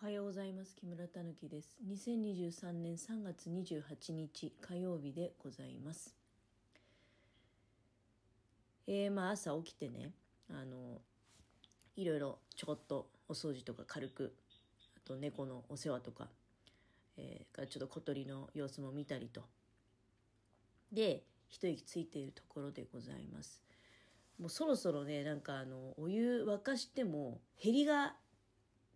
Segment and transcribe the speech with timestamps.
[0.00, 0.76] はようございます。
[0.76, 1.76] 木村たぬきです。
[1.84, 6.14] 2023年3月28日火曜日でございます。
[8.86, 10.12] えー、まあ朝起きてね
[10.50, 11.00] あの
[11.96, 14.36] いろいろちょこっとお掃除とか軽く
[14.96, 16.28] あと猫のお世話とか、
[17.16, 19.42] えー、ちょっと小鳥の様子も見たりと。
[20.92, 23.60] で一息ついているところでございます。
[24.38, 28.14] もうそろそろねなんかあのお湯沸かしても減りが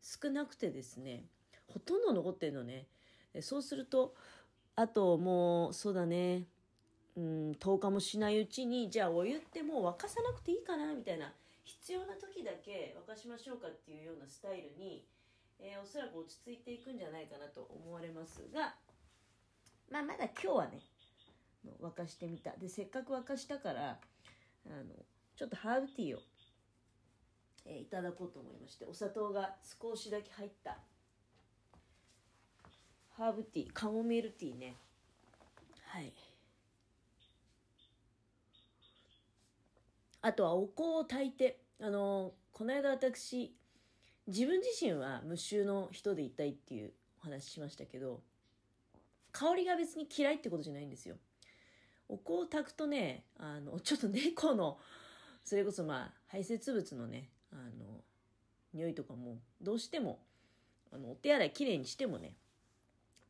[0.02, 1.24] 少なくてですね
[1.68, 2.86] ほとんど残ってるのね。
[3.40, 4.14] そうすると
[4.76, 6.44] あともうそうだね
[7.16, 11.32] うん10日もしないうちにじゃあお湯ってもう沸かさなくていいかなみたいな
[11.64, 15.06] 必要な時だけ沸かしましょうかっていうようなスタイルに、
[15.58, 18.74] えー、おそらく落ち着いていくんじゃないかなと思われますが
[19.90, 20.80] まあまだ今日はね
[21.80, 22.50] 沸かしてみた。
[22.56, 23.98] でせっかく沸かしたから
[24.66, 24.94] あの
[25.36, 26.22] ちょっとハーブティーを
[27.64, 30.78] えー、いただこうと思いましてお砂糖が少しだけ入った
[33.16, 34.74] ハーブティーカモミールティーね。
[35.86, 36.12] はい。
[40.22, 43.54] あとはお香を炊いてあのこの間私
[44.26, 48.20] 自分自身は無臭の人でいたいっていうお話しましたけど
[49.32, 51.16] 香りが別に嫌いってことじゃないんですよ。
[52.08, 54.78] お香を炊くとねあのちょっと猫の
[55.44, 58.00] それこそまあ排泄物のねあの
[58.72, 60.18] 匂いとかもどうしても
[60.92, 62.34] あのお手洗いきれいにしてもね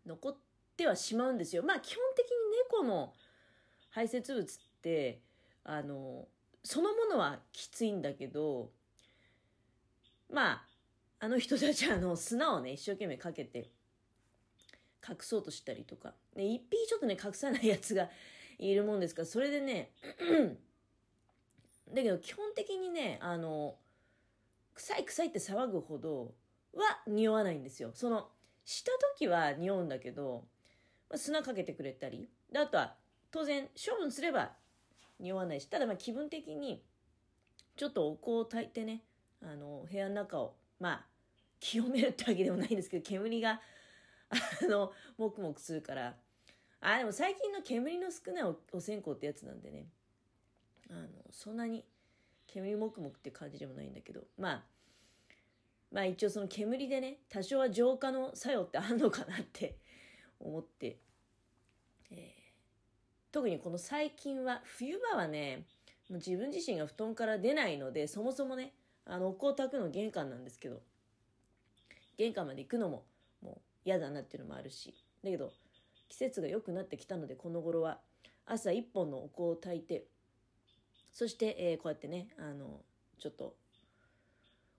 [0.07, 0.37] 残っ
[0.77, 1.63] てはしまうんですよ。
[1.63, 2.33] まあ基本的に
[2.71, 3.13] 猫の
[3.91, 5.21] 排泄物って
[5.65, 6.27] あの
[6.65, 8.71] そのものはきついんだけど
[10.31, 10.63] まあ
[11.21, 13.71] あの人たちあの砂をね一生懸命かけて
[15.09, 18.09] 隠そうとしたりとか、ね、一匹ちょっとね隠さないやつが
[18.59, 19.93] いるもんですからそれでね
[21.93, 23.77] だけど基本的にねあの
[24.75, 26.35] 臭い臭いって騒ぐほど
[26.75, 27.91] は匂わないんですよ。
[27.95, 28.29] その、
[28.65, 30.45] した時は匂うんだけど、
[31.11, 32.97] まあ、砂かけてくれたり、であとは
[33.31, 34.53] 当然処分すれば
[35.19, 36.83] 匂わないし、ただまあ気分的に
[37.77, 39.03] ちょっとお香を焚いてね、
[39.43, 41.07] あの、部屋の中を、まあ、
[41.61, 43.61] 清めるってわけでもないんですけど、煙が、
[44.31, 46.17] あの、もくもくするから、
[46.81, 49.87] あ、でも最近の煙の少ないお線香ってやつなんでね、
[50.91, 51.85] あの、そんなに
[52.53, 54.63] 煙もくもくって感じでもないんだけど、まあ、
[55.91, 59.79] まあ一応その煙でね、多少は浄化の作用ってあんのかなって
[60.39, 60.99] 思って、
[62.11, 62.21] えー、
[63.31, 65.67] 特にこの最近は、冬場はね、
[66.11, 68.75] もう自分自身が布団から出ないので、そもそもね、
[69.07, 70.83] あの、お香を炊くの玄関なんですけど、
[72.19, 73.07] 玄関まで行くのも
[73.41, 75.53] もう嫌だなっていうのもあるし、だけど、
[76.09, 78.01] 季節が良くなってきたので、この頃は
[78.45, 80.07] 朝一本のお香を炊いて、
[81.13, 82.81] そして、えー、こうやってね、あの、
[83.19, 83.55] ちょっと、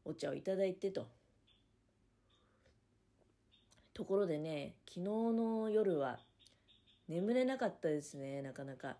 [0.05, 1.07] お茶をいただいてと。
[3.93, 6.19] ところでね、昨日の夜は
[7.07, 8.97] 眠れなかったですね、なかなか。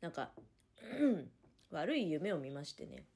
[0.00, 0.32] なんか、
[1.70, 3.06] 悪い夢を見ましてね。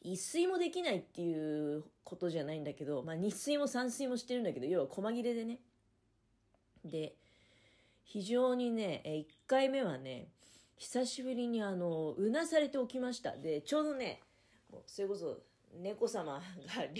[0.00, 5.58] 一睡もできないっていうことじゃないんだけど、まあ二睡も三睡もしてるんだけど、要は細切れでね。
[6.84, 7.16] で、
[8.08, 10.28] 非常にね、え1回目はね、
[10.78, 13.36] 久しぶりにあの、うなされておきました。
[13.36, 14.22] で、ちょうどね、
[14.86, 15.42] それこそ
[15.78, 16.42] 猫様が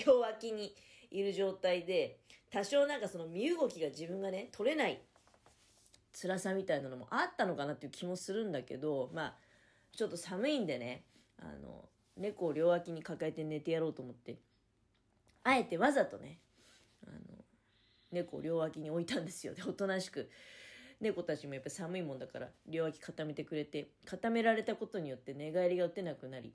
[0.06, 0.74] 両脇に
[1.10, 2.18] いる状態で、
[2.50, 5.00] 多少なんかその身動きが自分がね、取れない
[6.12, 9.34] 辛さみたいなのもあったのかなっていう気もするんだけど、まあ、
[9.96, 11.04] ちょっと寒いんでね、
[11.38, 14.36] あの、猫を両脇に抱えて寝てやろうと思って、
[15.42, 16.38] あえてわざとね、
[17.06, 17.18] あの、
[18.12, 19.54] 猫を両脇に置いたんですよ。
[19.54, 20.28] で、おとなしく
[21.00, 26.52] 猫たちもやっぱ寒いもんだから両脇固めてくれて固められたことによって寝返りが打てなくなり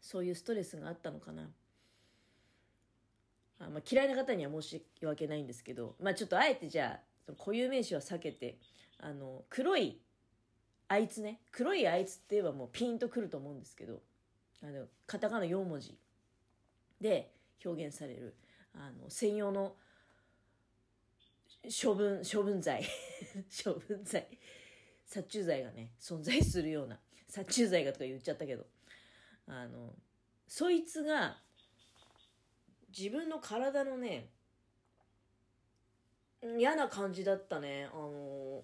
[0.00, 1.50] そういうストレスがあったのかな。
[3.60, 8.58] あ、まあ、嫌いな方には申し訳ないんですけど、まあ、ちょっとあえてじゃあ固有名詞は避けて
[8.98, 10.00] あの黒い
[10.88, 11.40] あいつね。
[11.50, 14.00] 黒いあいつって言えばもうピンとくると思うんですけど
[14.62, 15.96] あのカタカナ4文字
[17.00, 17.32] で
[17.64, 18.34] 表現される
[18.74, 19.74] あの専用の
[21.70, 22.84] 処分処分剤
[23.64, 24.26] 処分剤
[25.04, 28.66] 殺虫剤がね存在するような殺虫剤がとか言っちゃったけど。
[29.48, 29.94] あの
[30.46, 31.38] そいつが
[32.96, 34.30] 自分の体のね
[36.58, 37.88] 嫌な感じだったね。
[37.92, 38.62] あの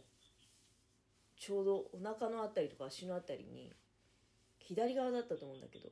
[1.37, 3.73] ちょうどお腹のあたりとか足のあたりに
[4.59, 5.91] 左側だったと思うんだけど。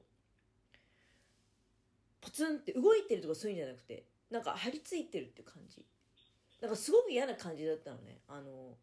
[2.21, 5.85] ポツンって動いてるとかそういうんじゃなくてなんか張り付いてるって感じ。
[6.63, 8.79] なんかすごく嫌な感じだったのねあの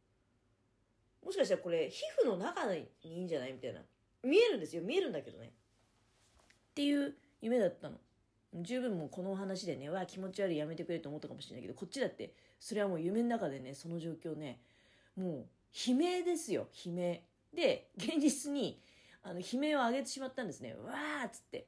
[1.25, 3.79] もしかしたらこれ皮膚の中にいいんじゃないみたいな
[4.23, 7.97] 見えるんですよ見えるんだけどねっていう夢だったの
[8.53, 14.59] 十分もうこの話でね、わあ気持ち悪いやめてくれと思ったかもしれないけど、こっちだって、それはもう夢の中でね、その状況ね、
[15.15, 15.45] もう
[15.87, 17.21] 悲鳴ですよ、悲鳴。
[17.53, 18.81] で、現実に、
[19.21, 20.73] あの、悲鳴を上げてしまったんですね。
[20.73, 21.67] わーっつって。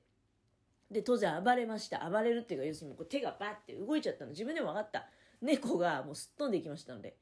[0.91, 2.07] で、当然暴れました。
[2.09, 4.31] 暴れるっていうか、要するにこう手がバッて動いちゃったの。
[4.31, 5.07] 自分でも分かった。
[5.41, 7.15] 猫がもうすっ飛んでいきましたので。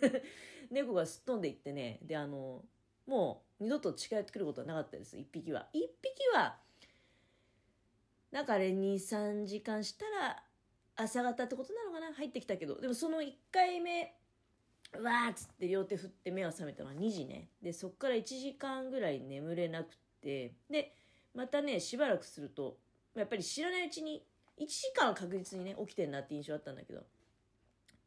[0.70, 2.64] 猫がすっ飛んでいってね、で、あの、
[3.06, 5.68] もう二度と近寄ってくることはなかったです、一匹は。
[5.72, 6.58] 一匹は、
[8.30, 10.42] なんかあれ2、3時間したら
[10.96, 12.14] 朝方ってことなのかな？
[12.14, 14.14] 入ってきたけど、でもその1回目、
[14.98, 17.50] わーっつって両手振って目が覚めたのは2時ね。
[17.60, 20.94] で、そっから1時間ぐらい眠れなくて、で、
[21.34, 22.78] またね、しばらくすると、
[23.14, 24.24] やっぱり知らないうちに、
[24.58, 27.02] 1時間は確実にね、起きてんなって印象あったんだけど、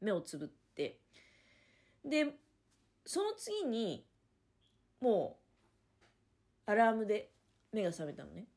[0.01, 0.99] 目をつぶって、
[2.03, 2.27] で、
[3.05, 4.05] その次に、
[4.99, 5.37] も
[6.67, 7.31] う、アラームで
[7.71, 8.47] 目が覚めたのね。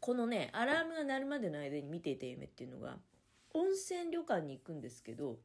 [0.00, 2.98] このね、アラームが鳴るまでの間に見ていた夢っていうのが、
[3.52, 5.38] 温泉旅館に行くんですけど、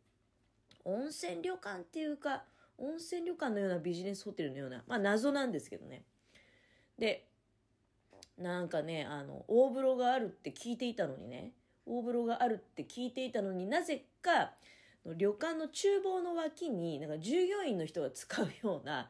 [0.86, 2.46] 温泉旅館っていうか、
[2.78, 6.04] 温泉旅館のようなビジネスホテルのような、まあ謎なんですけどね。
[6.98, 7.28] で、
[8.38, 11.54] なんかね、あの、大風呂があるって聞いていたのにね、
[11.86, 14.52] 大風呂があるって聞いていたのになぜか、
[15.06, 19.10] 旅館の厨房の脇に、なんか従業員の人が使うような、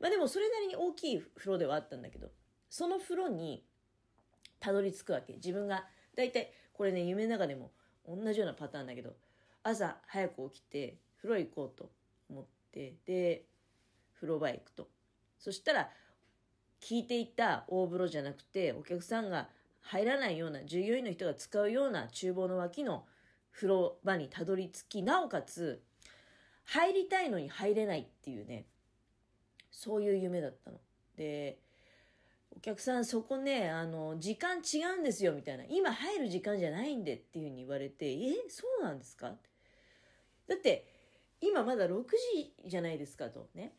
[0.00, 2.28] まあでもそれなりに大きい風呂ではあったんだけど、
[2.70, 3.64] その風呂に
[4.60, 5.34] たどり着くわけ。
[5.34, 5.84] 自分が、
[6.16, 7.72] だいたいこれね、夢の中でも
[8.06, 9.14] 同じようなパターンだけど、
[9.62, 11.90] 朝早く起きて風呂行こうと
[12.30, 13.44] 思って、で、
[14.14, 14.88] 風呂場へ行くと。
[15.38, 15.90] そしたら、
[16.82, 19.48] 聞いていた大風呂じゃなくて、お客さんが
[19.80, 23.06] 入らないような、従業員の人が使うような厨房の脇の
[23.52, 25.80] 風呂場にたどり着き、なおかつ、
[26.64, 28.66] 入りたいのに入れないっていうね、
[29.70, 30.78] そういう夢だったの。
[31.16, 31.58] で、
[32.56, 35.64] お客さんそこね、あの、時間違うんですよ、みたいな。
[35.68, 39.36] 今入る時間じゃないんでっていうふうに言われて、え、そうなんですか？
[40.48, 40.86] だって、
[41.40, 43.72] 今まだ6時じゃないですかとね。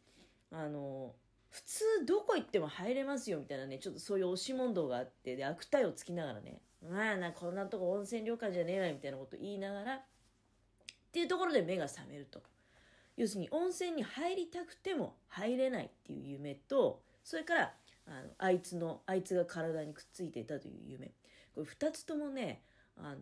[0.52, 1.14] あの、
[1.54, 10.00] 普通どこ行っても入れますよみたいなね、ちょっとそういう押し問答があって、で、悪態をつきながらね、まあな、こんなとこ温泉旅館じゃねえわみたいなこと言いながら、っ
[11.12, 12.42] ていうところで目が覚めると。
[13.16, 17.74] 要するに温泉に入りたくても入れないっていう夢と、それから
[18.08, 21.08] あのあいつのあいつが体にくっついていたという夢
[21.56, 22.62] これ2つともね
[22.98, 23.22] あの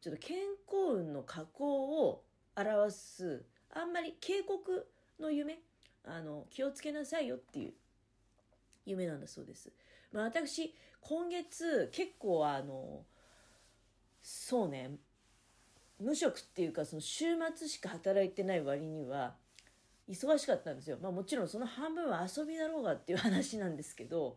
[0.00, 0.36] ちょっと健
[0.66, 2.22] 康運の下降を
[2.56, 4.88] 表すあんまり警告
[5.20, 5.58] の夢
[6.06, 7.74] あの気をつけなさいよっていう
[8.84, 9.70] 夢なんだそうです。
[10.12, 13.04] まあ、私今月結構あの
[14.22, 14.90] そうね
[15.98, 17.24] 無職っていうかその週
[17.54, 19.34] 末しか働いてない割には
[20.08, 20.98] 忙しかったんですよ。
[21.02, 24.36] まあもちろんその半分は遊びだろうがっていう話なんですけど、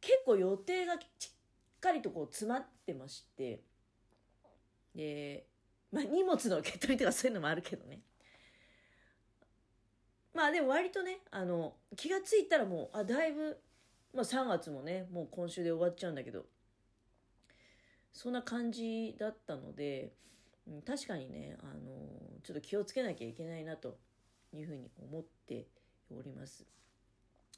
[0.00, 1.00] 結構予定がしっ
[1.80, 3.60] かりとこう詰まってまして、
[4.94, 5.44] で、
[5.92, 8.00] まあ荷物の受け取りとかそういうのもあるけどね。
[10.36, 13.58] まあでも割とね、あの、気がついたらもう、あ、だいぶ、
[14.12, 16.44] まあ3月もね、もう今週で終わっちゃうんだけど、
[18.12, 20.12] そんな感じだったので、
[20.86, 21.80] 確かにね、あの、
[22.44, 23.96] ちょっと気をつけなきゃいけないなと
[24.52, 25.68] いうふうに思って
[26.10, 26.66] おります。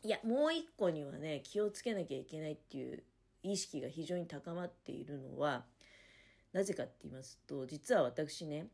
[0.04, 3.02] いや、もう一個にはね、気をつけなきゃいけないっていう
[3.42, 5.64] 意識が非常に高まっているのは、
[6.52, 8.68] なぜかって言いますと、実は私ね、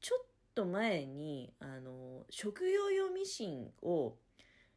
[0.00, 0.26] ちょっ
[0.58, 4.16] と前に、あの、食用用ミシンを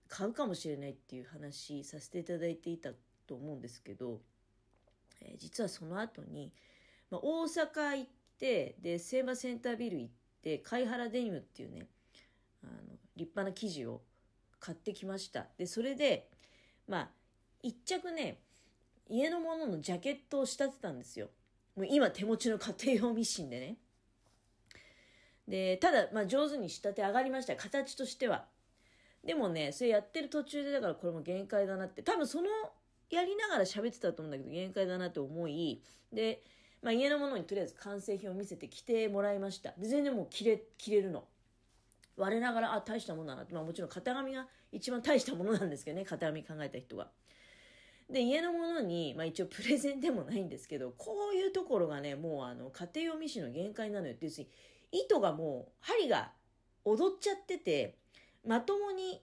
[0.08, 2.92] 買うかもしれないっていう話させていただいていた
[3.26, 4.20] と思うんですけど、
[5.22, 6.52] えー、実はその後に、
[7.10, 11.88] まあ、大阪行って、で、セーバーセンタービル行って、貝原デニムっていうね、
[12.64, 12.74] あの
[13.16, 14.02] 立派な生地を
[14.60, 15.48] 買ってきました。
[15.58, 16.30] でそれで
[16.88, 17.10] まあ
[17.64, 18.40] 一着ね
[19.10, 21.30] 家のもののジャケットを仕立てたんですよ。
[21.76, 23.78] もう今手持ちの家庭用ミシンでね。
[25.52, 28.46] でただ、まあ、上手に仕立て上がりました形としては。
[29.24, 32.02] でもねそれやってる途中でだからこれも限界だなって。
[32.02, 32.48] 多分その
[33.10, 36.42] やりながら喋ってたと思うんだけど限界だなって思いで、
[36.82, 39.74] まあ、家のものにとりあえず完成品を見せて着てもらいました。
[39.78, 41.26] で全然もう着れ着れるの。
[42.18, 47.08] 我ながら、あ、大したものだなって、まあもちろん型紙が一番大したものなんですけどね、型紙考えた人が。
[48.10, 54.14] で、家のものに、まあ一応プレゼンでもないんですけど、こういうところがね、もうあの、家庭用ミシンの限界なのよ。
[54.14, 54.50] って、要するに、
[54.92, 56.32] 糸がもう、針が
[56.86, 57.96] 踊っちゃってて、
[58.46, 59.22] まともに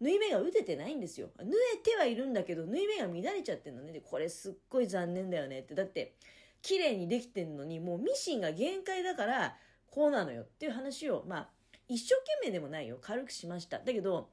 [0.00, 1.30] 縫い目が打ててないんですよ。
[1.38, 3.92] 縫えてはいるんだけど、縫い目が乱れちゃってるのね。
[3.92, 5.74] で、これすっごい残念だよねって。
[5.74, 6.14] だって、
[6.62, 9.56] 綺麗にできてんのに、もうミシンが限界だから、
[9.90, 11.48] こうなのよっていう話を、まあ、
[11.88, 12.98] 一生懸命でもないよ。
[13.00, 13.78] 軽くしました。
[13.78, 14.28] だけど、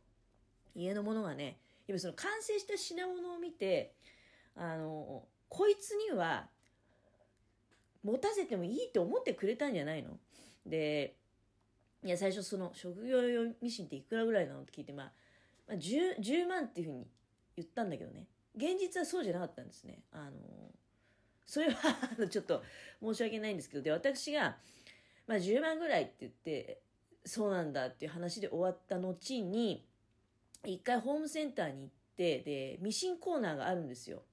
[0.76, 3.94] 家のものがね、今その完成した品物を見て、
[4.56, 6.48] あのこいつには
[8.04, 10.18] 持たせてもいいと思ってくれたんじゃないの？
[10.66, 11.16] で
[12.04, 15.12] いや最初その職業用ミシンっていくらぐらいなのって聞いて、まあ、
[15.68, 17.08] まあ10、10, 万っていうふうに
[17.56, 18.28] 言ったんだけどね。
[18.56, 20.04] 現実はそうじゃなかったんですね。
[20.12, 20.32] あの
[21.46, 21.98] それは
[22.30, 22.64] ちょっと
[23.02, 24.58] 申し訳ないんですけどで私が、
[25.28, 26.82] まあ、10万ぐらいって言って
[27.26, 29.86] そうなんだっていう話で終わった後に
[30.66, 34.24] 一回ホームセンターに行ってでミシンコーナーがあるんですよ。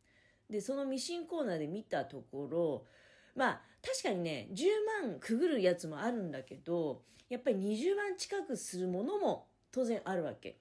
[0.48, 2.86] でそのミシンコーナーで見たところ
[3.40, 4.64] まあ確かにね10
[5.08, 10.58] 万くぐるやつもあるんだけどやっぱり20万近くするものも当然あるわけ。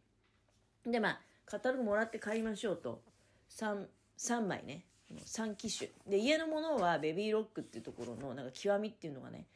[0.86, 3.02] でまあカタログもらって帰りましょうと。
[3.50, 3.86] 3,
[4.18, 4.86] 3枚ね。
[5.14, 5.90] 3機種。
[6.08, 9.48] で家のものはベビーロックっていうところのなんか極みっていうのがね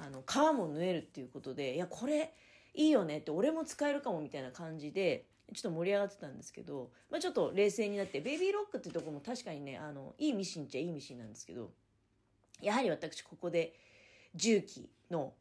[0.00, 2.32] あの皮も縫えるっていうことでいやこれ
[2.72, 11.70] いいよねって俺も使えるかもみたいな感じでちょっと盛り上がってたんですけど、まあ、ちょっと冷静になってベビーロックっていうとこも確かにねあのいいミシンっちゃいいミシンなんですけど
[12.62, 13.74] やはり私ここで
[14.34, 15.32] 重機の、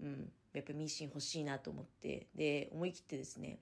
[0.00, 3.58] うん、やっぱミシン欲しいなと思ってで思い切ってですね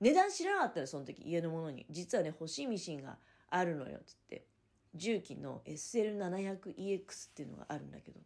[0.00, 1.86] 値段知らなかったらその時家のものに。
[1.88, 3.16] 実はね欲しいミシンが
[3.50, 4.44] あるのよつって
[4.94, 8.20] 重機の SL700EX っていうのがあるんだけど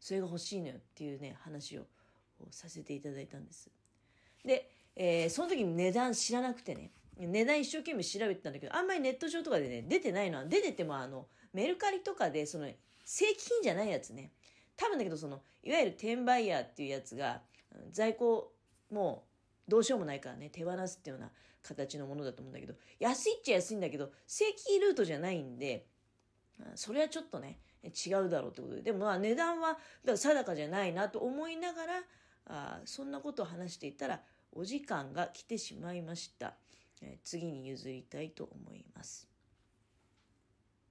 [0.00, 1.86] それが欲しいのよっていうね話を
[2.50, 3.70] させていただいたんです。
[4.44, 12.68] で、えー、その時に値段知らなくてね値段一生懸命調べてたんだけどあんまりネット上とかでね出てないのは出ててもあのメルカリとかでその
[13.04, 14.32] 正規品じゃないやつね。
[14.76, 17.42] 多分だけどそのいわゆる転売ヤーっていうやつが
[17.90, 18.52] 在庫
[18.90, 19.24] も
[19.68, 20.50] うどうしようもないからね。
[20.50, 21.30] 手放すっていうような
[21.62, 25.86] 形のものだと思うんだけど安いっちゃ安いんだけど正規ルートじゃないんで
[26.74, 28.82] それはちょっとね違うだろうってことで。
[28.82, 31.92] でもまあ値段は定かじゃないなと思いながら
[32.46, 34.20] あそんなことを話していたら
[34.52, 36.54] お時間が来てしまいました、
[37.02, 39.33] え次に譲りたいと思います。